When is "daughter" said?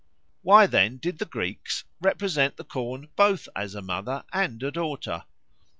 4.71-5.25